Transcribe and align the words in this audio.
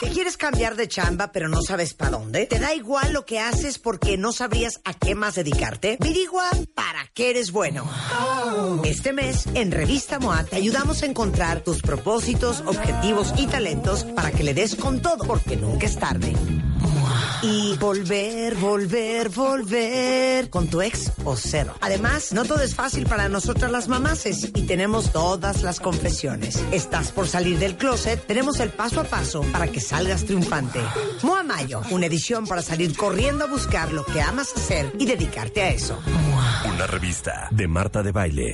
¿Te 0.00 0.08
quieres 0.08 0.38
cambiar 0.38 0.76
de 0.76 0.88
chamba 0.88 1.30
pero 1.30 1.50
no 1.50 1.60
sabes 1.60 1.92
para 1.92 2.12
dónde? 2.12 2.46
¿Te 2.46 2.58
da 2.58 2.74
igual 2.74 3.12
lo 3.12 3.26
que 3.26 3.38
haces 3.38 3.78
porque 3.78 4.16
no 4.16 4.32
sabrías 4.32 4.80
a 4.86 4.94
qué 4.94 5.14
más 5.14 5.34
dedicarte? 5.34 5.98
Virigua 6.00 6.48
para 6.74 7.06
qué 7.12 7.28
eres 7.28 7.52
bueno. 7.52 7.86
Este 8.82 9.12
mes, 9.12 9.44
en 9.52 9.70
Revista 9.70 10.18
MOA, 10.18 10.44
te 10.44 10.56
ayudamos 10.56 11.02
a 11.02 11.06
encontrar 11.06 11.60
tus 11.60 11.82
propósitos, 11.82 12.62
objetivos 12.64 13.34
y 13.36 13.46
talentos 13.46 14.04
para 14.04 14.32
que 14.32 14.42
le 14.42 14.54
des 14.54 14.74
con 14.74 15.02
todo, 15.02 15.22
porque 15.26 15.58
nunca 15.58 15.84
es 15.84 15.98
tarde. 15.98 16.32
Y 17.42 17.74
volver, 17.78 18.54
volver, 18.56 19.30
volver 19.30 20.50
con 20.50 20.68
tu 20.68 20.82
ex 20.82 21.10
o 21.24 21.36
cero. 21.36 21.74
Además, 21.80 22.32
no 22.32 22.44
todo 22.44 22.62
es 22.62 22.74
fácil 22.74 23.06
para 23.06 23.30
nosotras 23.30 23.72
las 23.72 23.88
mamases 23.88 24.50
y 24.54 24.66
tenemos 24.66 25.10
todas 25.10 25.62
las 25.62 25.80
confesiones. 25.80 26.62
Estás 26.70 27.12
por 27.12 27.26
salir 27.26 27.58
del 27.58 27.76
closet, 27.76 28.26
tenemos 28.26 28.60
el 28.60 28.68
paso 28.70 29.00
a 29.00 29.04
paso 29.04 29.42
para 29.52 29.68
que 29.68 29.80
salgas 29.80 30.24
triunfante. 30.24 30.80
Moa 31.22 31.42
Mayo, 31.42 31.80
una 31.90 32.06
edición 32.06 32.46
para 32.46 32.60
salir 32.60 32.94
corriendo 32.94 33.44
a 33.44 33.48
buscar 33.48 33.90
lo 33.92 34.04
que 34.04 34.20
amas 34.20 34.52
hacer 34.54 34.92
y 34.98 35.06
dedicarte 35.06 35.62
a 35.62 35.70
eso. 35.70 35.98
Una 36.66 36.86
revista 36.86 37.48
de 37.50 37.66
Marta 37.66 38.02
de 38.02 38.12
Baile. 38.12 38.52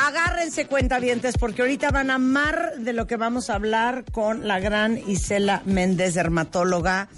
Agárrense 0.00 0.66
cuentavientes 0.66 1.36
porque 1.38 1.62
ahorita 1.62 1.90
van 1.90 2.10
a 2.10 2.14
amar 2.14 2.74
de 2.78 2.92
lo 2.92 3.06
que 3.06 3.16
vamos 3.16 3.50
a 3.50 3.54
hablar 3.54 4.04
con 4.12 4.46
la 4.46 4.60
gran 4.60 4.98
Isela 5.08 5.62
Méndez, 5.64 6.14
dermatóloga, 6.14 7.08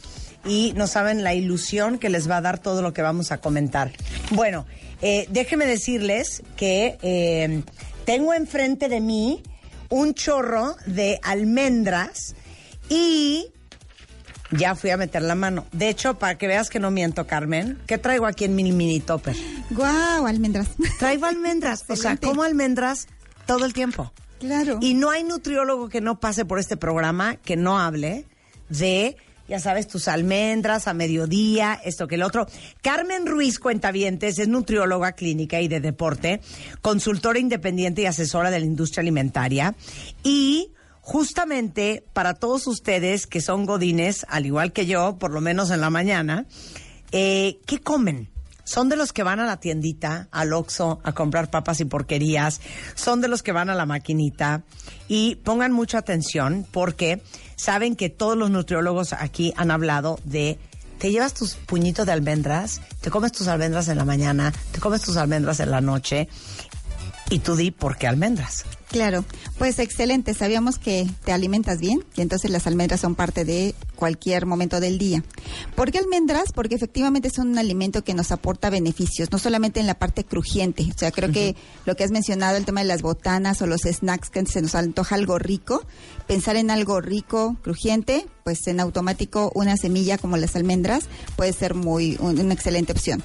y 0.44 0.72
no 0.76 0.86
saben 0.86 1.24
la 1.24 1.34
ilusión 1.34 1.98
que 1.98 2.08
les 2.08 2.30
va 2.30 2.38
a 2.38 2.40
dar 2.40 2.58
todo 2.58 2.82
lo 2.82 2.92
que 2.92 3.02
vamos 3.02 3.32
a 3.32 3.38
comentar. 3.38 3.90
Bueno, 4.30 4.66
eh, 5.02 5.26
déjenme 5.30 5.66
decirles 5.66 6.42
que 6.56 6.98
eh, 7.02 7.62
tengo 8.04 8.32
enfrente 8.32 8.88
de 8.88 9.00
mí 9.00 9.42
un 9.90 10.14
chorro 10.14 10.76
de 10.86 11.20
almendras 11.22 12.34
y 12.88 13.48
ya 14.50 14.74
fui 14.74 14.90
a 14.90 14.96
meter 14.96 15.22
la 15.22 15.34
mano. 15.34 15.66
De 15.72 15.88
hecho, 15.88 16.18
para 16.18 16.38
que 16.38 16.46
veas 16.46 16.70
que 16.70 16.78
no 16.78 16.90
miento, 16.90 17.26
Carmen, 17.26 17.78
¿qué 17.86 17.98
traigo 17.98 18.26
aquí 18.26 18.44
en 18.44 18.54
mini 18.54 18.72
mini 18.72 19.00
topper? 19.00 19.36
Guau, 19.70 20.26
almendras. 20.26 20.68
Traigo 20.98 21.26
almendras, 21.26 21.84
o 21.88 21.96
sea, 21.96 22.16
como 22.16 22.42
almendras 22.42 23.08
todo 23.46 23.64
el 23.64 23.72
tiempo. 23.72 24.12
Claro. 24.38 24.78
Y 24.80 24.94
no 24.94 25.10
hay 25.10 25.24
nutriólogo 25.24 25.88
que 25.88 26.00
no 26.00 26.20
pase 26.20 26.44
por 26.44 26.58
este 26.58 26.76
programa 26.76 27.36
que 27.36 27.56
no 27.56 27.78
hable 27.78 28.26
de, 28.68 29.16
ya 29.48 29.58
sabes, 29.60 29.88
tus 29.88 30.08
almendras 30.08 30.88
a 30.88 30.94
mediodía, 30.94 31.80
esto 31.84 32.06
que 32.06 32.16
el 32.16 32.22
otro. 32.22 32.46
Carmen 32.82 33.26
Ruiz 33.26 33.58
Cuentavientes 33.58 34.38
es 34.38 34.48
nutrióloga 34.48 35.12
clínica 35.12 35.60
y 35.60 35.68
de 35.68 35.80
deporte, 35.80 36.40
consultora 36.82 37.38
independiente 37.38 38.02
y 38.02 38.06
asesora 38.06 38.50
de 38.50 38.60
la 38.60 38.66
industria 38.66 39.00
alimentaria. 39.00 39.74
Y 40.22 40.70
justamente 41.06 42.04
para 42.12 42.34
todos 42.34 42.66
ustedes 42.66 43.28
que 43.28 43.40
son 43.40 43.64
godines, 43.64 44.26
al 44.28 44.44
igual 44.44 44.72
que 44.72 44.86
yo, 44.86 45.18
por 45.18 45.30
lo 45.30 45.40
menos 45.40 45.70
en 45.70 45.80
la 45.80 45.88
mañana, 45.88 46.46
eh, 47.12 47.60
¿qué 47.64 47.78
comen? 47.78 48.28
Son 48.64 48.88
de 48.88 48.96
los 48.96 49.12
que 49.12 49.22
van 49.22 49.38
a 49.38 49.46
la 49.46 49.60
tiendita, 49.60 50.26
al 50.32 50.52
Oxxo, 50.52 50.98
a 51.04 51.12
comprar 51.12 51.48
papas 51.48 51.78
y 51.78 51.84
porquerías. 51.84 52.60
Son 52.96 53.20
de 53.20 53.28
los 53.28 53.44
que 53.44 53.52
van 53.52 53.70
a 53.70 53.76
la 53.76 53.86
maquinita. 53.86 54.64
Y 55.06 55.36
pongan 55.36 55.70
mucha 55.70 55.98
atención 55.98 56.66
porque 56.72 57.22
saben 57.54 57.94
que 57.94 58.10
todos 58.10 58.36
los 58.36 58.50
nutriólogos 58.50 59.12
aquí 59.12 59.54
han 59.56 59.70
hablado 59.70 60.18
de 60.24 60.58
te 60.98 61.12
llevas 61.12 61.34
tus 61.34 61.54
puñitos 61.54 62.04
de 62.04 62.12
almendras, 62.12 62.80
te 63.00 63.10
comes 63.10 63.30
tus 63.30 63.46
almendras 63.46 63.86
en 63.86 63.98
la 63.98 64.04
mañana, 64.04 64.52
te 64.72 64.80
comes 64.80 65.02
tus 65.02 65.16
almendras 65.16 65.60
en 65.60 65.70
la 65.70 65.80
noche. 65.80 66.28
Y 67.30 67.38
tú 67.38 67.54
di 67.54 67.70
por 67.70 67.96
qué 67.96 68.08
almendras. 68.08 68.64
Claro, 68.96 69.24
pues 69.58 69.78
excelente. 69.78 70.32
Sabíamos 70.32 70.78
que 70.78 71.06
te 71.24 71.32
alimentas 71.32 71.78
bien 71.80 72.02
y 72.16 72.22
entonces 72.22 72.50
las 72.50 72.66
almendras 72.66 73.00
son 73.00 73.14
parte 73.14 73.44
de 73.44 73.74
cualquier 73.94 74.46
momento 74.46 74.80
del 74.80 74.96
día. 74.98 75.22
¿Por 75.74 75.90
qué 75.92 75.98
almendras? 75.98 76.52
Porque 76.54 76.74
efectivamente 76.76 77.28
son 77.30 77.48
un 77.48 77.58
alimento 77.58 78.02
que 78.04 78.14
nos 78.14 78.32
aporta 78.32 78.70
beneficios, 78.70 79.30
no 79.30 79.38
solamente 79.38 79.80
en 79.80 79.86
la 79.86 79.98
parte 79.98 80.24
crujiente. 80.24 80.86
O 80.94 80.98
sea, 80.98 81.10
creo 81.10 81.30
que 81.30 81.56
lo 81.84 81.94
que 81.94 82.04
has 82.04 82.10
mencionado, 82.10 82.56
el 82.56 82.64
tema 82.64 82.80
de 82.80 82.86
las 82.86 83.02
botanas 83.02 83.60
o 83.62 83.66
los 83.66 83.82
snacks 83.82 84.30
que 84.30 84.44
se 84.46 84.62
nos 84.62 84.74
antoja 84.74 85.14
algo 85.14 85.38
rico, 85.38 85.84
pensar 86.26 86.56
en 86.56 86.70
algo 86.70 87.00
rico, 87.02 87.56
crujiente, 87.62 88.26
pues 88.44 88.66
en 88.68 88.78
automático 88.80 89.50
una 89.54 89.76
semilla 89.76 90.18
como 90.18 90.36
las 90.36 90.54
almendras 90.56 91.04
puede 91.36 91.52
ser 91.52 91.74
muy 91.74 92.16
un- 92.20 92.38
una 92.38 92.54
excelente 92.54 92.92
opción. 92.92 93.22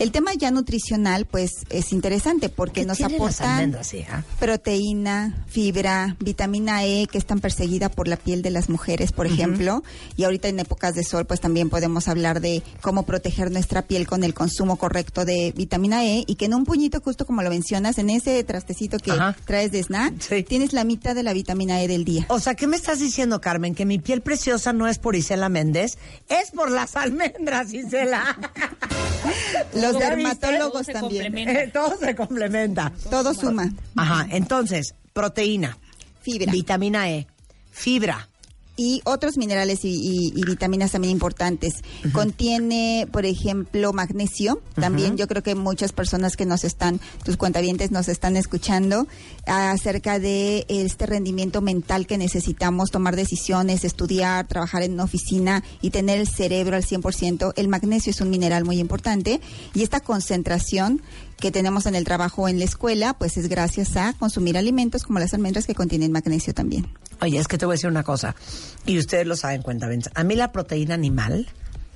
El 0.00 0.10
tema 0.10 0.32
ya 0.34 0.50
nutricional, 0.50 1.26
pues 1.26 1.50
es 1.70 1.92
interesante 1.92 2.48
porque 2.48 2.80
¿Qué 2.80 2.86
nos 2.86 2.98
tienen 2.98 3.18
las 3.18 3.20
aportan 3.40 3.50
almendras, 3.54 3.94
hija? 3.94 4.24
proteína, 4.40 5.13
fibra, 5.46 6.16
vitamina 6.20 6.84
E, 6.84 7.06
que 7.06 7.18
es 7.18 7.26
tan 7.26 7.40
perseguida 7.40 7.88
por 7.88 8.08
la 8.08 8.16
piel 8.16 8.42
de 8.42 8.50
las 8.50 8.68
mujeres, 8.68 9.12
por 9.12 9.26
ejemplo. 9.26 9.82
Y 10.16 10.24
ahorita 10.24 10.48
en 10.48 10.60
épocas 10.60 10.94
de 10.94 11.04
sol, 11.04 11.24
pues 11.26 11.40
también 11.40 11.70
podemos 11.70 12.08
hablar 12.08 12.40
de 12.40 12.62
cómo 12.80 13.04
proteger 13.04 13.50
nuestra 13.50 13.82
piel 13.82 14.06
con 14.06 14.24
el 14.24 14.34
consumo 14.34 14.76
correcto 14.76 15.24
de 15.24 15.52
vitamina 15.56 16.04
E 16.04 16.24
y 16.26 16.34
que 16.36 16.46
en 16.46 16.54
un 16.54 16.64
puñito, 16.64 17.00
justo 17.00 17.26
como 17.26 17.42
lo 17.42 17.50
mencionas, 17.50 17.98
en 17.98 18.10
ese 18.10 18.42
trastecito 18.44 18.98
que 18.98 19.12
Ajá. 19.12 19.36
traes 19.44 19.70
de 19.72 19.82
snack, 19.82 20.20
Sí. 20.20 20.42
tienes 20.42 20.72
la 20.72 20.84
mitad 20.84 21.14
de 21.14 21.22
la 21.22 21.32
vitamina 21.32 21.80
E 21.82 21.88
del 21.88 22.04
día. 22.04 22.26
O 22.28 22.40
sea, 22.40 22.54
¿qué 22.54 22.66
me 22.66 22.76
estás 22.76 22.98
diciendo, 23.00 23.40
Carmen? 23.40 23.74
Que 23.74 23.84
mi 23.84 23.98
piel 23.98 24.22
preciosa 24.22 24.72
no 24.72 24.88
es 24.88 24.98
por 24.98 25.16
Isela 25.16 25.48
Méndez, 25.48 25.98
es 26.28 26.50
por 26.50 26.70
las 26.70 26.96
almendras, 26.96 27.72
Isela. 27.72 28.36
Los 29.74 29.98
¿Ya 29.98 30.10
dermatólogos? 30.10 30.86
Todo 30.86 31.00
también. 31.00 31.36
Eh, 31.38 31.70
Todo 31.72 31.96
se 31.98 32.14
complementa. 32.14 32.92
Todo 33.10 33.34
suma. 33.34 33.72
Ajá, 33.96 34.26
entonces, 34.30 34.94
proteína, 35.14 35.78
Fibra. 36.20 36.50
vitamina 36.50 37.08
E, 37.08 37.26
fibra. 37.70 38.28
Y 38.76 39.00
otros 39.04 39.36
minerales 39.36 39.84
y, 39.84 39.88
y- 39.90 40.32
y 40.34 40.42
vitaminas 40.44 40.92
también 40.92 41.12
importantes. 41.12 41.74
Contiene, 42.12 43.06
por 43.12 43.26
ejemplo, 43.26 43.92
magnesio. 43.92 44.60
También 44.74 45.16
yo 45.16 45.28
creo 45.28 45.42
que 45.42 45.54
muchas 45.54 45.92
personas 45.92 46.36
que 46.36 46.46
nos 46.46 46.64
están, 46.64 47.00
tus 47.24 47.36
cuentavientes 47.36 47.90
nos 47.90 48.08
están 48.08 48.36
escuchando 48.36 49.06
acerca 49.46 50.18
de 50.18 50.64
este 50.68 51.06
rendimiento 51.06 51.60
mental 51.60 52.06
que 52.06 52.18
necesitamos, 52.18 52.90
tomar 52.90 53.14
decisiones, 53.14 53.84
estudiar, 53.84 54.46
trabajar 54.46 54.82
en 54.82 54.94
una 54.94 55.04
oficina 55.04 55.62
y 55.82 55.90
tener 55.90 56.18
el 56.18 56.28
cerebro 56.28 56.76
al 56.76 56.84
100%. 56.84 57.52
El 57.56 57.68
magnesio 57.68 58.10
es 58.10 58.20
un 58.20 58.30
mineral 58.30 58.64
muy 58.64 58.78
importante 58.78 59.40
y 59.74 59.82
esta 59.82 60.00
concentración 60.00 61.02
que 61.38 61.50
tenemos 61.50 61.86
en 61.86 61.94
el 61.94 62.04
trabajo 62.04 62.42
o 62.42 62.48
en 62.48 62.58
la 62.58 62.64
escuela, 62.64 63.14
pues 63.14 63.36
es 63.36 63.48
gracias 63.48 63.96
a 63.96 64.14
consumir 64.14 64.56
alimentos 64.56 65.02
como 65.04 65.18
las 65.18 65.34
almendras 65.34 65.66
que 65.66 65.74
contienen 65.74 66.10
magnesio 66.12 66.54
también. 66.54 66.86
Oye, 67.24 67.38
es 67.38 67.48
que 67.48 67.56
te 67.56 67.64
voy 67.64 67.72
a 67.72 67.76
decir 67.76 67.88
una 67.88 68.02
cosa, 68.02 68.36
y 68.84 68.98
ustedes 68.98 69.26
lo 69.26 69.34
saben, 69.34 69.62
cuenta 69.62 69.88
A 70.14 70.24
mí 70.24 70.36
la 70.36 70.52
proteína 70.52 70.92
animal 70.92 71.48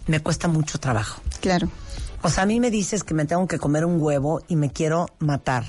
me 0.06 0.20
cuesta 0.20 0.48
mucho 0.48 0.78
trabajo. 0.78 1.20
Claro. 1.42 1.70
O 2.22 2.30
sea, 2.30 2.44
a 2.44 2.46
mí 2.46 2.60
me 2.60 2.70
dices 2.70 3.04
que 3.04 3.12
me 3.12 3.26
tengo 3.26 3.46
que 3.46 3.58
comer 3.58 3.84
un 3.84 4.00
huevo 4.00 4.42
y 4.48 4.56
me 4.56 4.70
quiero 4.70 5.06
matar. 5.18 5.64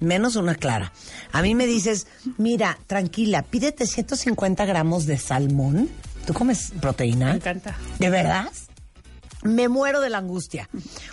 Menos 0.00 0.34
una 0.34 0.56
clara. 0.56 0.92
A 1.30 1.42
mí 1.42 1.54
me 1.54 1.66
dices, 1.66 2.08
mira, 2.38 2.76
tranquila, 2.88 3.42
pídete 3.42 3.86
150 3.86 4.64
gramos 4.64 5.06
de 5.06 5.16
salmón. 5.16 5.88
¿Tú 6.26 6.34
comes 6.34 6.72
proteína? 6.80 7.26
Me 7.26 7.36
encanta. 7.36 7.76
¿De 8.00 8.10
verdad? 8.10 8.50
Me 9.44 9.68
muero 9.68 10.00
de 10.00 10.10
la 10.10 10.18
angustia. 10.18 10.68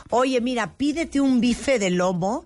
Oye, 0.10 0.42
mira, 0.42 0.74
pídete 0.74 1.22
un 1.22 1.40
bife 1.40 1.78
de 1.78 1.92
lomo 1.92 2.46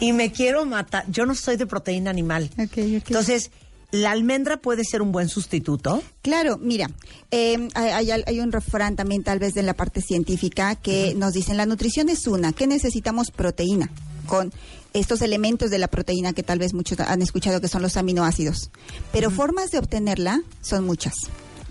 y 0.00 0.14
me 0.14 0.32
quiero 0.32 0.64
matar. 0.64 1.04
Yo 1.08 1.26
no 1.26 1.34
soy 1.34 1.56
de 1.56 1.66
proteína 1.66 2.10
animal. 2.10 2.50
Ok, 2.54 2.78
ok. 2.78 3.08
Entonces, 3.08 3.50
¿la 3.92 4.10
almendra 4.12 4.58
puede 4.58 4.84
ser 4.84 5.02
un 5.02 5.12
buen 5.12 5.28
sustituto? 5.28 6.02
Claro, 6.22 6.58
mira, 6.58 6.90
eh, 7.30 7.68
hay, 7.74 8.10
hay- 8.10 8.40
un 8.40 8.52
refrán 8.52 8.96
también 8.96 9.22
tal 9.22 9.38
vez 9.38 9.54
de 9.54 9.62
la 9.62 9.74
parte 9.74 10.00
científica 10.00 10.74
que 10.76 11.14
nos 11.16 11.32
dicen 11.32 11.56
la 11.56 11.66
nutrición 11.66 12.08
es 12.08 12.26
una, 12.26 12.52
que 12.52 12.66
necesitamos 12.66 13.30
proteína 13.30 13.90
con 14.26 14.52
estos 14.92 15.22
elementos 15.22 15.70
de 15.70 15.78
la 15.78 15.88
proteína 15.88 16.32
que 16.32 16.42
tal 16.42 16.58
vez 16.58 16.72
muchos 16.74 17.00
han 17.00 17.22
escuchado 17.22 17.60
que 17.60 17.68
son 17.68 17.82
los 17.82 17.96
aminoácidos. 17.96 18.70
Pero 19.12 19.30
formas 19.30 19.70
de 19.70 19.78
obtenerla 19.78 20.40
son 20.62 20.84
muchas. 20.84 21.14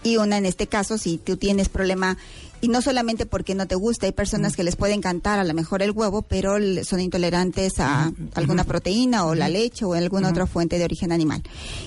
Y 0.04 0.18
una 0.18 0.38
en 0.38 0.46
este 0.46 0.68
caso, 0.68 0.98
si 0.98 1.18
tú 1.18 1.38
tienes 1.38 1.70
problema 1.70 2.18
y 2.62 2.68
no 2.68 2.82
solamente 2.82 3.26
porque 3.26 3.56
no 3.56 3.68
te 3.68 3.76
gusta, 3.76 4.06
hay 4.06 4.12
personas 4.12 4.56
que 4.56 4.64
les 4.64 4.76
puede 4.76 4.94
encantar 4.94 5.40
a 5.40 5.44
lo 5.44 5.54
mejor 5.54 5.82
el 5.82 5.92
huevo, 5.92 6.22
pero 6.24 6.58
son 6.84 7.00
intolerantes 7.00 7.80
a 7.80 8.12
alguna 8.36 8.64
proteína 8.66 9.26
o 9.26 9.36
la 9.36 9.48
leche 9.50 9.86
o 9.86 9.94
alguna 9.94 10.30
otra 10.30 10.46
fuente 10.46 10.78
de 10.78 10.84
origen 10.84 11.12
animal. 11.12 11.42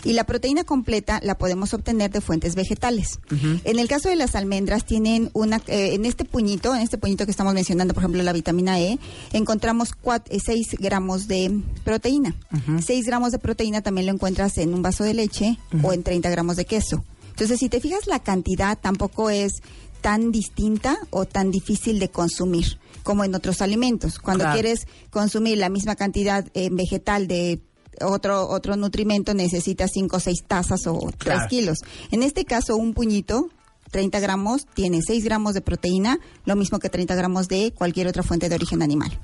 Y 0.04 0.14
la 0.14 0.24
proteína 0.24 0.64
completa 0.64 1.20
la 1.22 1.36
podemos 1.36 1.74
obtener 1.74 2.10
de 2.10 2.20
fuentes 2.20 2.54
vegetales. 2.54 3.20
En 3.64 3.78
el 3.78 3.88
caso 3.88 4.08
de 4.08 4.16
las 4.16 4.34
almendras 4.34 4.84
tienen 4.84 5.30
una, 5.34 5.58
eh, 5.66 5.94
en 5.94 6.06
este 6.06 6.24
puñito, 6.24 6.74
en 6.74 6.80
este 6.80 6.98
puñito 6.98 7.24
que 7.24 7.30
estamos 7.30 7.54
mencionando, 7.54 7.94
por 7.94 8.02
ejemplo, 8.02 8.22
la 8.22 8.32
vitamina 8.32 8.80
E, 8.80 8.98
encontramos 9.32 9.90
6 10.30 10.76
gramos 10.78 11.28
de 11.28 11.60
proteína. 11.84 12.34
6 12.82 13.06
gramos 13.06 13.32
de 13.32 13.38
proteína 13.38 13.82
también 13.82 14.06
lo 14.06 14.12
encuentras 14.12 14.56
en 14.58 14.72
un 14.72 14.82
vaso 14.82 15.04
de 15.04 15.14
leche 15.14 15.58
o 15.82 15.92
en 15.92 16.02
30 16.02 16.30
gramos 16.30 16.56
de 16.56 16.64
queso. 16.64 17.04
Entonces, 17.32 17.58
si 17.58 17.68
te 17.68 17.80
fijas, 17.80 18.06
la 18.06 18.20
cantidad 18.20 18.78
tampoco 18.78 19.28
es 19.30 19.62
tan 20.00 20.32
distinta 20.32 20.96
o 21.10 21.26
tan 21.26 21.50
difícil 21.50 21.98
de 21.98 22.08
consumir 22.10 22.78
como 23.02 23.24
en 23.24 23.34
otros 23.34 23.60
alimentos. 23.62 24.18
Cuando 24.18 24.44
Claro. 24.44 24.54
quieres 24.54 24.86
consumir 25.10 25.58
la 25.58 25.68
misma 25.68 25.96
cantidad 25.96 26.46
en 26.54 26.76
vegetal 26.76 27.26
de 27.26 27.60
otro 28.00 28.48
otro 28.48 28.74
nutrimento 28.76 29.34
necesitas 29.34 29.90
5 29.92 30.16
o 30.16 30.20
6 30.20 30.44
tazas 30.46 30.86
o 30.86 30.98
3 30.98 31.16
Claro. 31.18 31.48
kilos. 31.48 31.78
En 32.10 32.22
este 32.22 32.44
caso, 32.44 32.76
un 32.76 32.94
puñito, 32.94 33.48
30 33.90 34.18
gramos, 34.20 34.66
tiene 34.74 35.02
6 35.02 35.22
gramos 35.24 35.54
de 35.54 35.60
proteína, 35.60 36.18
lo 36.46 36.56
mismo 36.56 36.78
que 36.78 36.88
30 36.88 37.14
gramos 37.14 37.48
de 37.48 37.72
cualquier 37.72 38.06
otra 38.08 38.22
fuente 38.22 38.48
de 38.48 38.54
origen 38.54 38.82
animal. 38.82 39.18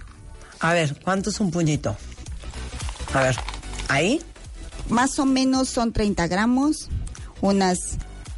A 0.61 0.75
ver, 0.75 1.01
¿cuánto 1.03 1.31
es 1.31 1.41
un 1.41 1.51
puñito? 1.51 1.97
A 3.15 3.23
ver, 3.23 3.37
¿ahí? 3.89 4.21
Más 4.91 5.19
o 5.19 5.25
menos 5.27 5.69
son 5.71 5.93
30 5.93 6.27
gramos, 6.29 6.89
unas 7.41 7.97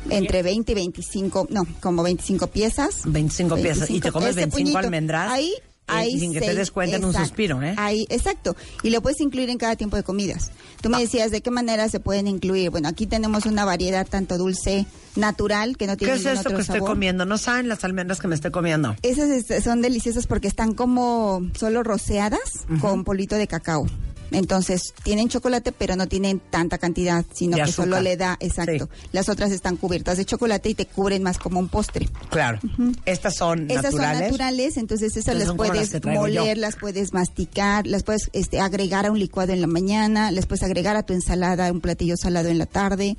entre 0.08 0.43
20 0.43 0.73
y 0.73 0.75
25, 0.75 1.49
no, 1.50 1.67
como 1.81 2.02
25 2.02 2.47
piezas. 2.49 3.02
25 3.05 3.56
piezas. 3.56 3.91
¿Y 3.91 4.00
te 4.00 4.11
comes 4.12 4.31
Este 4.31 4.41
25 4.41 4.62
puñito, 4.62 4.79
almendras? 4.79 5.31
Ahí, 5.31 5.52
Eh, 5.52 5.93
ahí 5.93 6.20
sin 6.20 6.32
que 6.32 6.41
te 6.41 6.55
des 6.55 6.70
cuenta 6.70 6.97
en 6.97 7.05
un 7.05 7.11
exacto, 7.11 7.29
suspiro, 7.29 7.62
¿eh? 7.62 7.75
Ahí, 7.76 8.06
exacto. 8.11 8.56
Y 8.85 8.91
lo 8.91 9.02
puedes 9.02 9.20
incluir 9.20 9.50
en 9.50 9.58
cada 9.58 9.75
tiempo 9.75 9.97
de 9.97 10.05
comidas. 10.05 10.52
Tú 10.81 10.88
me 10.88 11.00
decías, 11.00 11.32
¿de 11.32 11.41
qué 11.41 11.50
manera 11.50 11.88
se 11.88 11.99
pueden 11.99 12.29
incluir? 12.29 12.70
Bueno, 12.70 12.88
aquí 12.88 13.06
tenemos 13.06 13.44
una 13.44 13.64
variedad 13.64 14.06
tanto 14.06 14.38
dulce, 14.38 14.87
natural, 15.17 15.76
que 15.76 15.88
no 15.88 15.94
¿Qué 15.94 16.06
tiene 16.06 16.14
es 16.14 16.20
ningún 16.20 16.37
esto 16.37 16.49
otro 16.49 16.56
que 16.58 16.62
estoy 16.62 16.81
comiendo? 16.81 17.25
No 17.26 17.38
saben 17.38 17.69
las 17.69 17.82
almendras 17.82 18.20
que 18.20 18.29
me 18.29 18.37
estoy 18.37 18.53
comiendo. 18.53 18.94
Esas 19.03 19.29
este, 19.31 19.61
son 19.62 19.82
deliciosas 19.82 20.26
porque 20.29 20.46
están 20.46 20.75
como 20.75 21.43
solo 21.58 21.82
roceadas 21.82 22.41
con 22.81 23.03
polito 23.05 23.35
de 23.35 23.49
cacao. 23.49 23.87
Entonces, 24.32 24.94
tienen 25.03 25.29
chocolate, 25.29 25.73
pero 25.73 25.97
no 25.97 26.06
tienen 26.09 26.41
tanta 26.41 26.79
cantidad, 26.79 27.25
sino 27.32 27.56
De 27.56 27.65
que 27.65 27.73
solo 27.73 28.00
le 28.00 28.17
da, 28.17 28.37
exacto. 28.41 28.88
Sí. 28.93 29.09
Las 29.12 29.29
otras 29.29 29.50
están 29.53 29.77
cubiertas 29.77 30.17
de 30.19 30.25
chocolate 30.25 30.69
y 30.71 30.75
te 30.75 30.87
cubren 30.87 31.23
más 31.23 31.38
como 31.38 31.59
un 31.61 31.69
postre. 31.69 32.09
Claro. 32.31 32.59
Estas 33.05 33.37
son 33.37 33.71
Esas 33.71 33.85
naturales. 33.94 34.19
son 34.19 34.31
naturales, 34.31 34.77
entonces 34.77 35.17
esas 35.17 35.35
Entonces 35.35 35.49
las 35.49 35.56
puedes 35.56 36.05
moler, 36.05 36.56
yo. 36.56 36.61
las 36.61 36.77
puedes 36.77 37.12
masticar, 37.12 37.87
las 37.87 38.03
puedes 38.03 38.31
este, 38.32 38.61
agregar 38.61 39.06
a 39.06 39.11
un 39.12 39.19
licuado 39.19 39.53
en 39.53 39.61
la 39.61 39.67
mañana, 39.67 40.31
las 40.31 40.47
puedes 40.47 40.62
agregar 40.62 40.97
a 40.97 41.03
tu 41.03 41.12
ensalada, 41.12 41.71
un 41.73 41.81
platillo 41.81 42.17
salado 42.17 42.49
en 42.49 42.59
la 42.59 42.67
tarde 42.67 43.17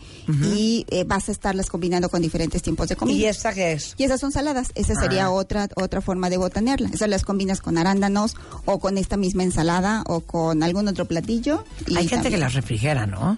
y 0.54 0.86
eh, 0.90 1.04
vas 1.04 1.30
a 1.30 1.31
estarlas 1.31 1.68
combinando 1.68 2.10
con 2.10 2.22
diferentes 2.22 2.62
tiempos 2.62 2.88
de 2.90 2.96
comida. 2.96 3.18
¿Y 3.18 3.25
esta 3.25 3.54
qué 3.54 3.74
es? 3.74 3.94
Y 3.98 4.04
esas 4.04 4.19
son 4.19 4.31
saladas. 4.31 4.69
Esa 4.75 4.94
Ah. 4.94 5.02
sería 5.02 5.31
otra 5.31 5.68
otra 5.75 6.02
forma 6.02 6.30
de 6.30 6.38
botanearla. 6.38 6.90
Esas 6.94 7.10
las 7.10 7.24
combinas 7.24 7.62
con 7.62 7.78
arándanos 7.78 8.36
o 8.66 8.80
con 8.80 8.98
esta 8.98 9.18
misma 9.18 9.44
ensalada 9.44 10.04
o 10.08 10.22
con 10.22 10.63
algún 10.63 10.88
otro 10.88 11.00
platillo. 11.06 11.63
y 11.88 11.98
Hay 11.98 12.07
gente 12.07 12.30
que 12.30 12.38
las 12.38 12.53
refrigera, 12.53 13.06
¿no? 13.06 13.38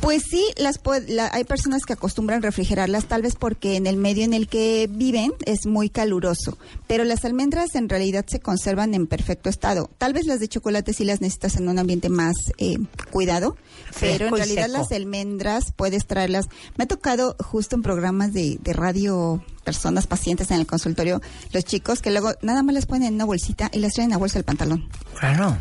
Pues 0.00 0.22
sí, 0.30 0.44
las 0.56 0.80
la- 1.08 1.30
hay 1.32 1.42
personas 1.44 1.84
que 1.84 1.92
acostumbran 1.92 2.40
refrigerarlas 2.42 3.06
tal 3.06 3.22
vez 3.22 3.34
porque 3.34 3.74
en 3.76 3.86
el 3.88 3.96
medio 3.96 4.24
en 4.24 4.32
el 4.32 4.46
que 4.46 4.88
viven 4.90 5.32
es 5.44 5.66
muy 5.66 5.90
caluroso. 5.90 6.56
Pero 6.86 7.02
las 7.04 7.24
almendras 7.24 7.74
en 7.74 7.88
realidad 7.88 8.24
se 8.28 8.38
conservan 8.38 8.94
en 8.94 9.06
perfecto 9.08 9.50
estado. 9.50 9.90
Tal 9.98 10.12
vez 10.12 10.26
las 10.26 10.38
de 10.38 10.48
chocolate 10.48 10.92
sí 10.92 11.04
las 11.04 11.20
necesitas 11.20 11.56
en 11.56 11.68
un 11.68 11.78
ambiente 11.80 12.08
más 12.10 12.34
eh, 12.58 12.76
cuidado. 13.10 13.56
Pero 13.98 14.26
en 14.28 14.36
realidad 14.36 14.66
seco. 14.66 14.78
las 14.78 14.92
almendras 14.92 15.72
puedes 15.74 16.06
traerlas. 16.06 16.46
Me 16.76 16.84
ha 16.84 16.86
tocado 16.88 17.34
justo 17.40 17.74
en 17.74 17.82
programas 17.82 18.32
de, 18.32 18.58
de 18.60 18.72
radio 18.72 19.42
personas 19.64 20.06
pacientes 20.06 20.50
en 20.50 20.60
el 20.60 20.66
consultorio, 20.66 21.20
los 21.52 21.64
chicos 21.64 22.00
que 22.00 22.10
luego 22.10 22.32
nada 22.40 22.62
más 22.62 22.74
las 22.74 22.86
ponen 22.86 23.08
en 23.08 23.14
una 23.14 23.24
bolsita 23.26 23.68
y 23.72 23.80
las 23.80 23.92
traen 23.92 24.06
en 24.06 24.12
la 24.12 24.16
bolsa 24.16 24.38
del 24.38 24.44
pantalón. 24.44 24.88
Claro. 25.18 25.58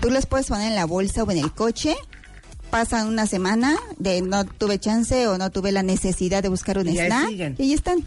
Tú 0.00 0.10
las 0.10 0.26
puedes 0.26 0.46
poner 0.46 0.68
en 0.68 0.76
la 0.76 0.84
bolsa 0.86 1.22
o 1.22 1.30
en 1.30 1.38
el 1.38 1.52
coche. 1.52 1.94
Pasan 2.70 3.06
una 3.06 3.26
semana 3.26 3.76
de 3.98 4.20
no 4.22 4.44
tuve 4.44 4.80
chance 4.80 5.28
o 5.28 5.38
no 5.38 5.50
tuve 5.50 5.70
la 5.70 5.84
necesidad 5.84 6.42
de 6.42 6.48
buscar 6.48 6.76
un 6.78 6.88
Y 6.88 6.96
snack. 6.96 7.30
Y 7.30 7.62
ahí 7.62 7.72
están. 7.72 7.98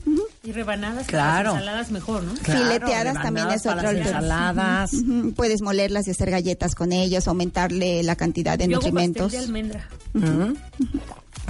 Y 0.43 0.51
rebanadas 0.51 1.07
Claro. 1.07 1.51
para 1.51 1.63
las 1.63 1.87
ensaladas 1.87 1.91
mejor, 1.91 2.23
¿no? 2.23 2.33
Claro, 2.33 2.59
Fileteadas 2.65 3.13
también 3.21 3.49
es 3.51 3.65
otro 3.65 3.91
ensaladas. 3.91 4.91
Puedes 5.37 5.61
molerlas 5.61 6.07
y 6.07 6.11
hacer 6.11 6.31
galletas 6.31 6.75
con 6.75 6.91
ellas, 6.91 7.27
aumentarle 7.29 8.03
la 8.03 8.17
cantidad 8.17 8.57
de 8.57 8.67
Yo 8.67 8.77
hago 8.79 8.81
pastel 8.93 8.93
nutrimentos. 9.07 9.31
de 9.31 9.37
almendra. 9.39 9.87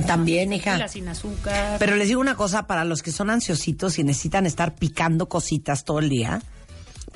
También, 0.06 0.54
Y 0.54 0.58
hija. 0.58 0.78
la 0.78 0.88
sin 0.88 1.08
azúcar. 1.08 1.78
Pero 1.80 1.96
les 1.96 2.08
digo 2.08 2.22
una 2.22 2.36
cosa, 2.36 2.68
para 2.68 2.86
los 2.86 3.02
que 3.02 3.12
son 3.12 3.32
ansiositos 3.32 3.98
y 3.98 4.04
necesitan 4.04 4.46
estar 4.46 4.76
picando 4.76 5.28
cositas 5.28 5.86
todo 5.86 6.00
el 6.00 6.10
día, 6.10 6.42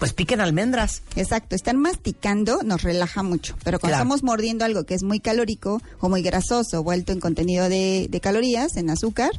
pues 0.02 0.14
piquen 0.14 0.42
almendras. 0.42 1.04
Exacto, 1.16 1.56
estar 1.56 1.76
masticando 1.76 2.64
nos 2.64 2.82
relaja 2.82 3.22
mucho, 3.22 3.56
pero 3.64 3.78
cuando 3.78 3.92
Claro. 3.92 4.04
estamos 4.04 4.24
mordiendo 4.24 4.66
algo 4.66 4.84
que 4.84 4.96
es 4.96 5.04
muy 5.04 5.20
calórico 5.20 5.80
o 6.00 6.10
muy 6.10 6.24
grasoso 6.24 6.80
o 6.82 6.90
alto 6.90 7.12
en 7.12 7.20
contenido 7.20 7.70
de, 7.70 8.08
de 8.10 8.20
calorías, 8.20 8.78
en 8.78 8.90
azúcar, 8.90 9.30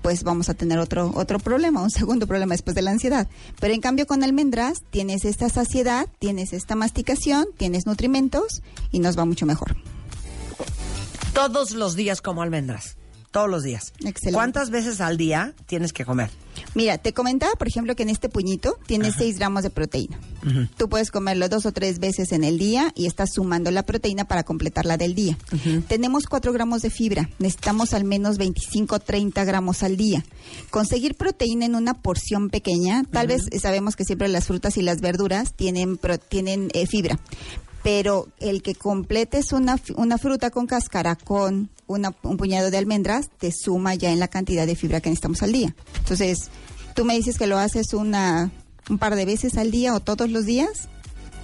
pues 0.00 0.22
vamos 0.22 0.48
a 0.48 0.54
tener 0.54 0.78
otro 0.78 1.12
otro 1.14 1.38
problema, 1.38 1.82
un 1.82 1.90
segundo 2.00 2.26
problema 2.26 2.54
después 2.54 2.74
de 2.74 2.80
la 2.80 2.92
ansiedad. 2.92 3.28
Pero 3.60 3.74
en 3.74 3.82
cambio 3.82 4.06
con 4.06 4.24
almendras 4.24 4.78
tienes 4.88 5.26
esta 5.26 5.50
saciedad, 5.50 6.08
tienes 6.18 6.54
esta 6.54 6.76
masticación, 6.76 7.44
tienes 7.58 7.84
nutrimentos 7.84 8.62
y 8.92 9.00
nos 9.00 9.18
va 9.18 9.26
mucho 9.26 9.44
mejor. 9.44 9.76
Todos 11.34 11.72
los 11.72 11.94
días 11.94 12.22
como 12.22 12.40
almendras. 12.40 12.96
Todos 13.32 13.50
los 13.50 13.64
días. 13.64 13.92
Excelente. 13.98 14.32
¿Cuántas 14.32 14.70
veces 14.70 15.02
al 15.02 15.18
día 15.18 15.52
tienes 15.66 15.92
que 15.92 16.06
comer? 16.06 16.30
Mira, 16.74 16.98
te 16.98 17.12
comentaba, 17.12 17.52
por 17.54 17.68
ejemplo, 17.68 17.96
que 17.96 18.02
en 18.02 18.10
este 18.10 18.28
puñito 18.28 18.78
tiene 18.86 19.10
6 19.12 19.38
gramos 19.38 19.62
de 19.62 19.70
proteína. 19.70 20.18
Tú 20.76 20.88
puedes 20.88 21.10
comerlo 21.10 21.48
dos 21.48 21.66
o 21.66 21.72
tres 21.72 21.98
veces 21.98 22.30
en 22.32 22.44
el 22.44 22.58
día 22.58 22.92
y 22.94 23.06
estás 23.06 23.30
sumando 23.34 23.70
la 23.70 23.82
proteína 23.84 24.26
para 24.26 24.44
completar 24.44 24.84
la 24.86 24.96
del 24.96 25.14
día. 25.14 25.36
Tenemos 25.88 26.26
4 26.26 26.52
gramos 26.52 26.82
de 26.82 26.90
fibra. 26.90 27.28
Necesitamos 27.38 27.94
al 27.94 28.04
menos 28.04 28.36
25 28.38 28.98
30 29.00 29.44
gramos 29.44 29.82
al 29.82 29.96
día. 29.96 30.24
Conseguir 30.70 31.14
proteína 31.16 31.64
en 31.66 31.74
una 31.74 31.94
porción 31.94 32.50
pequeña, 32.50 33.04
tal 33.10 33.26
vez 33.26 33.42
sabemos 33.60 33.96
que 33.96 34.04
siempre 34.04 34.28
las 34.28 34.46
frutas 34.46 34.76
y 34.76 34.82
las 34.82 35.00
verduras 35.00 35.54
tienen, 35.54 35.96
pro- 35.96 36.18
tienen 36.18 36.68
eh, 36.74 36.86
fibra. 36.86 37.18
Pero 37.86 38.26
el 38.40 38.62
que 38.62 38.74
completes 38.74 39.52
una, 39.52 39.78
una 39.94 40.18
fruta 40.18 40.50
con 40.50 40.66
cáscara 40.66 41.14
con 41.14 41.70
una- 41.86 42.12
un 42.24 42.36
puñado 42.36 42.72
de 42.72 42.78
almendras 42.78 43.30
te 43.38 43.52
suma 43.52 43.94
ya 43.94 44.10
en 44.10 44.18
la 44.18 44.26
cantidad 44.26 44.66
de 44.66 44.74
fibra 44.74 45.00
que 45.00 45.08
necesitamos 45.08 45.40
al 45.44 45.52
día. 45.52 45.72
Entonces, 45.98 46.50
tú 46.96 47.04
me 47.04 47.14
dices 47.14 47.38
que 47.38 47.46
lo 47.46 47.58
haces 47.58 47.94
una, 47.94 48.50
un 48.90 48.98
par 48.98 49.14
de 49.14 49.24
veces 49.24 49.56
al 49.56 49.70
día 49.70 49.94
o 49.94 50.00
todos 50.00 50.28
los 50.30 50.46
días, 50.46 50.88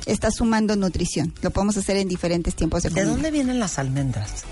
estás 0.05 0.35
sumando 0.35 0.75
nutrición. 0.75 1.33
Lo 1.43 1.53
podemos 1.53 1.77
hacer 1.77 1.97
en 1.97 2.09
diferentes 2.09 2.57
tiempos 2.57 2.83
de 2.83 2.89
¿De 2.89 2.95
comida. 2.97 3.13
dónde 3.13 3.31
vienen 3.31 3.61
las 3.61 3.79
almendras? 3.79 4.43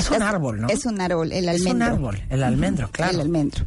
Es 0.00 0.10
un 0.10 0.22
árbol, 0.22 0.60
¿no? 0.62 0.68
Es 0.68 0.84
un 0.84 1.00
árbol, 1.00 1.30
el 1.30 1.48
Es 1.48 1.60
un 1.60 1.68
almendro. 1.80 1.86
árbol, 1.94 2.22
el 2.28 2.42
almendro, 2.42 2.90
claro. 2.90 3.12
El 3.12 3.20
almendro. 3.20 3.64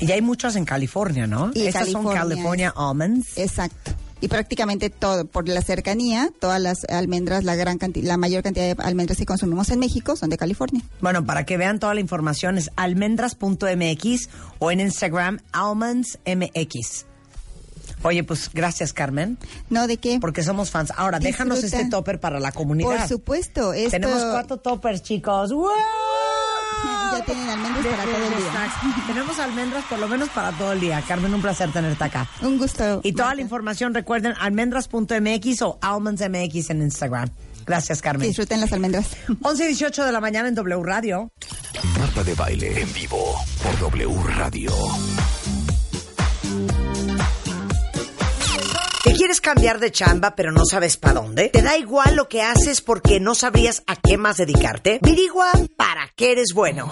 Y 0.00 0.10
hay 0.12 0.22
muchas 0.22 0.56
en 0.56 0.64
California, 0.64 1.26
¿no? 1.26 1.50
Y 1.54 1.66
Estas 1.66 1.88
son 1.90 2.06
California 2.06 2.72
almonds. 2.74 3.36
Exacto. 3.36 3.87
Y 4.20 4.28
prácticamente 4.28 4.90
todo, 4.90 5.26
por 5.26 5.48
la 5.48 5.62
cercanía, 5.62 6.30
todas 6.40 6.60
las 6.60 6.84
almendras, 6.88 7.44
la 7.44 7.54
gran 7.54 7.78
canti- 7.78 8.02
la 8.02 8.16
mayor 8.16 8.42
cantidad 8.42 8.74
de 8.76 8.82
almendras 8.82 9.16
que 9.18 9.26
consumimos 9.26 9.70
en 9.70 9.78
México 9.78 10.16
son 10.16 10.28
de 10.30 10.36
California. 10.36 10.82
Bueno, 11.00 11.24
para 11.24 11.46
que 11.46 11.56
vean 11.56 11.78
toda 11.78 11.94
la 11.94 12.00
información 12.00 12.58
es 12.58 12.70
almendras.mx 12.76 14.28
o 14.58 14.70
en 14.72 14.80
Instagram 14.80 15.38
almondsmx. 15.52 17.06
Oye, 18.02 18.22
pues 18.22 18.50
gracias 18.54 18.92
Carmen, 18.92 19.38
No, 19.70 19.86
¿de 19.88 19.96
qué? 19.96 20.18
porque 20.20 20.42
somos 20.44 20.70
fans. 20.70 20.92
Ahora, 20.96 21.18
déjanos 21.18 21.64
este 21.64 21.84
topper 21.86 22.20
para 22.20 22.38
la 22.38 22.52
comunidad. 22.52 22.96
Por 22.98 23.08
supuesto. 23.08 23.72
Esto, 23.72 23.90
Tenemos 23.90 24.22
cuatro 24.24 24.56
toppers, 24.58 25.02
chicos. 25.02 25.52
¡Wow! 25.52 25.68
Ya 27.18 27.24
tienen 27.24 27.48
almendras 27.48 27.84
De- 27.84 27.90
para 27.90 28.04
de- 28.06 28.12
todo 28.12 28.22
el 28.24 28.28
día. 28.38 28.50
snacks. 28.50 29.06
Tenemos 29.06 29.38
almendras 29.38 29.84
por 29.84 29.98
lo 29.98 30.08
menos 30.08 30.28
para 30.30 30.52
todo 30.52 30.72
el 30.72 30.80
día. 30.80 31.02
Carmen, 31.06 31.34
un 31.34 31.40
placer 31.42 31.72
tenerte 31.72 32.04
acá. 32.04 32.28
Un 32.42 32.58
gusto. 32.58 33.00
Y 33.02 33.12
toda 33.12 33.34
la 33.34 33.40
información, 33.42 33.94
recuerden, 33.94 34.34
almendras.mx 34.38 35.62
o 35.62 35.78
almondsmx 35.80 36.70
en 36.70 36.82
Instagram. 36.82 37.28
Gracias, 37.66 38.00
Carmen. 38.02 38.28
Disfruten 38.28 38.60
las 38.60 38.72
almendras. 38.72 39.08
11 39.42 39.64
y 39.64 39.66
18 39.68 40.04
de 40.04 40.12
la 40.12 40.20
mañana 40.20 40.48
en 40.48 40.54
W 40.54 40.82
Radio. 40.84 41.30
Marta 41.98 42.22
de 42.24 42.34
baile 42.34 42.80
en 42.82 42.92
vivo 42.94 43.34
por 43.62 43.78
W 43.78 44.14
Radio. 44.36 44.72
¿Quieres 49.18 49.40
cambiar 49.40 49.80
de 49.80 49.90
chamba 49.90 50.36
pero 50.36 50.52
no 50.52 50.64
sabes 50.64 50.96
para 50.96 51.14
dónde? 51.14 51.48
¿Te 51.48 51.60
da 51.60 51.76
igual 51.76 52.14
lo 52.14 52.28
que 52.28 52.40
haces 52.40 52.80
porque 52.80 53.18
no 53.18 53.34
sabrías 53.34 53.82
a 53.88 53.96
qué 53.96 54.16
más 54.16 54.36
dedicarte? 54.36 55.00
Virigua 55.02 55.50
para 55.76 56.08
qué 56.14 56.30
eres 56.30 56.52
bueno. 56.54 56.88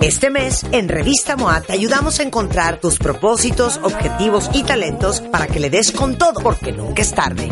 Este 0.00 0.30
mes, 0.30 0.64
en 0.70 0.88
Revista 0.88 1.34
MOA, 1.36 1.62
te 1.62 1.72
ayudamos 1.72 2.20
a 2.20 2.22
encontrar 2.22 2.78
tus 2.80 2.98
propósitos, 2.98 3.80
objetivos 3.82 4.48
y 4.54 4.62
talentos 4.62 5.22
para 5.22 5.48
que 5.48 5.58
le 5.58 5.70
des 5.70 5.90
con 5.90 6.16
todo, 6.16 6.40
porque 6.40 6.70
nunca 6.70 7.02
es 7.02 7.12
tarde. 7.12 7.50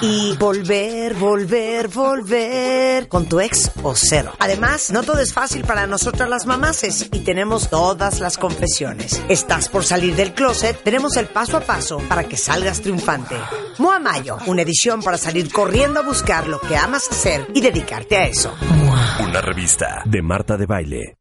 Y 0.00 0.36
volver, 0.36 1.14
volver, 1.14 1.88
volver 1.88 3.08
con 3.08 3.26
tu 3.26 3.40
ex 3.40 3.70
o 3.82 3.94
cero. 3.94 4.32
Además, 4.38 4.90
no 4.90 5.02
todo 5.02 5.20
es 5.20 5.32
fácil 5.32 5.64
para 5.64 5.86
nosotras 5.86 6.28
las 6.28 6.46
mamaces 6.46 7.08
y 7.12 7.20
tenemos 7.20 7.68
todas 7.68 8.20
las 8.20 8.38
confesiones. 8.38 9.22
¿Estás 9.28 9.68
por 9.68 9.84
salir 9.84 10.14
del 10.16 10.34
closet? 10.34 10.82
Tenemos 10.82 11.16
el 11.16 11.26
paso 11.26 11.56
a 11.56 11.60
paso 11.60 11.98
para 12.08 12.24
que 12.24 12.36
salgas 12.36 12.80
triunfante. 12.80 13.36
Moa 13.78 13.98
Mayo, 13.98 14.38
una 14.46 14.62
edición 14.62 15.02
para 15.02 15.18
salir 15.18 15.52
corriendo 15.52 16.00
a 16.00 16.02
buscar 16.02 16.46
lo 16.46 16.60
que 16.60 16.76
amas 16.76 17.08
hacer 17.10 17.46
y 17.54 17.60
dedicarte 17.60 18.16
a 18.16 18.26
eso. 18.26 18.54
Una 19.20 19.40
revista 19.40 20.02
de 20.04 20.22
Marta 20.22 20.56
de 20.56 20.66
Baile. 20.66 21.17